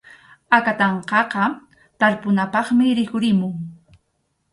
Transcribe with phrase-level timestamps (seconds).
[0.57, 1.43] Akatanqaqa
[1.99, 3.55] tarpunapaqmi rikhurimun.